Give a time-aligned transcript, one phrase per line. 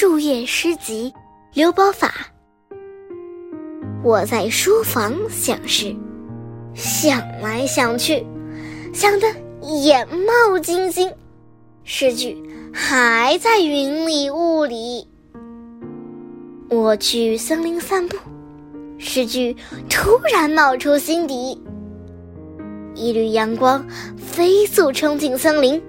[0.00, 1.12] 树叶诗集，
[1.54, 2.14] 刘宝法。
[4.04, 5.92] 我在书房想事，
[6.72, 8.24] 想来想去，
[8.94, 9.26] 想得
[9.82, 11.12] 眼冒金星，
[11.82, 12.40] 诗句
[12.72, 15.04] 还在云里雾里。
[16.70, 18.16] 我去森林散步，
[18.98, 19.56] 诗句
[19.90, 21.60] 突然冒出心底。
[22.94, 23.84] 一缕阳光
[24.16, 25.82] 飞速冲进森林，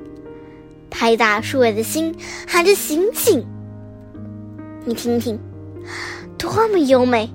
[0.90, 2.12] 拍打树叶的心
[2.48, 3.46] 喊着醒醒。
[4.90, 5.40] 你听听，
[6.36, 7.30] 多么优美，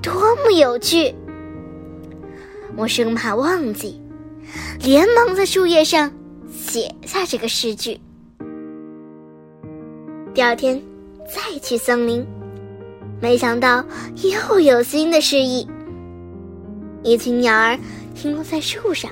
[0.00, 1.14] 多么有趣！
[2.78, 4.00] 我生怕忘记，
[4.82, 6.10] 连忙在树叶上
[6.50, 8.00] 写下这个诗句。
[10.32, 10.80] 第二天
[11.28, 12.26] 再去森林，
[13.20, 13.84] 没想到
[14.22, 15.68] 又有新的诗意。
[17.02, 17.78] 一群鸟儿
[18.14, 19.10] 停落在树上，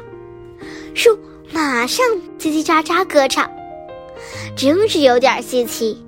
[0.94, 1.10] 树
[1.52, 2.02] 马上
[2.38, 3.50] 叽叽喳喳歌唱，
[4.56, 6.02] 真是有点稀奇。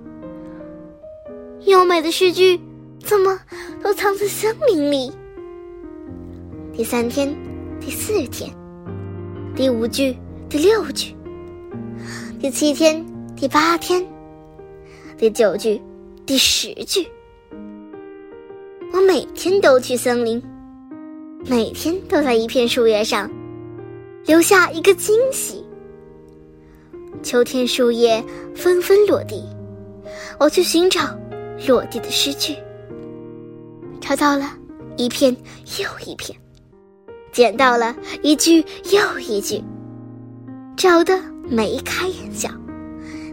[1.66, 2.60] 优美的诗句，
[3.02, 3.40] 怎么
[3.82, 5.10] 都藏在森林里？
[6.74, 7.34] 第三天，
[7.80, 8.50] 第四天，
[9.56, 10.14] 第五句，
[10.50, 11.16] 第六句，
[12.38, 13.02] 第七天，
[13.34, 14.06] 第八天，
[15.16, 15.80] 第九句，
[16.26, 17.08] 第十句。
[18.92, 20.42] 我每天都去森林，
[21.48, 23.30] 每天都在一片树叶上
[24.26, 25.64] 留下一个惊喜。
[27.22, 28.22] 秋天树叶
[28.54, 29.42] 纷纷落地，
[30.38, 31.18] 我去寻找。
[31.66, 32.56] 落地的诗句，
[34.00, 34.52] 找到了
[34.96, 35.34] 一片
[35.78, 36.38] 又一片，
[37.32, 39.62] 捡到了一句又一句，
[40.76, 42.50] 找得眉开眼笑，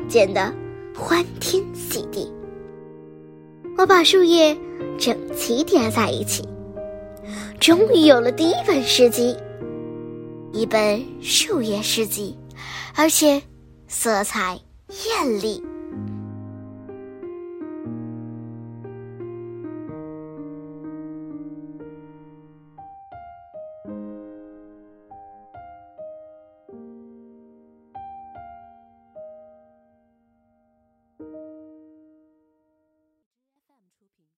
[0.08, 0.54] 捡得
[0.96, 2.32] 欢天喜地。
[3.78, 4.56] 我把树叶
[5.00, 6.48] 整齐叠在一起，
[7.60, 9.36] 终于有了第一本诗集，
[10.52, 12.38] 一本树叶诗集，
[12.96, 13.42] 而且
[13.88, 15.64] 色彩艳丽。